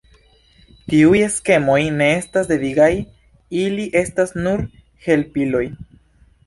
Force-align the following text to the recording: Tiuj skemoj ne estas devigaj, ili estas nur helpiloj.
Tiuj 0.93 1.19
skemoj 1.33 1.75
ne 1.99 2.09
estas 2.15 2.51
devigaj, 2.55 2.89
ili 3.67 3.87
estas 4.05 4.35
nur 4.43 4.69
helpiloj. 5.07 5.65